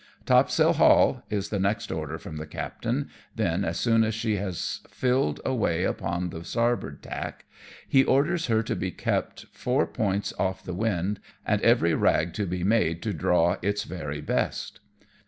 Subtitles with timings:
[0.25, 4.79] "Topsail haul," is the next order from the captain, then as soon as she has
[4.89, 7.45] filled away upon the starboard tack,
[7.87, 12.47] he orders her to be kept four points off the wind, and every rag to
[12.47, 14.79] be made to draw its very best.